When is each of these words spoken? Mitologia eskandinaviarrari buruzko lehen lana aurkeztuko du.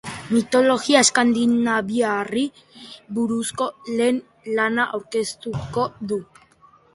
Mitologia 0.35 1.01
eskandinaviarrari 1.07 2.45
buruzko 3.19 3.69
lehen 4.01 4.19
lana 4.61 4.89
aurkeztuko 4.99 5.87
du. 6.13 6.19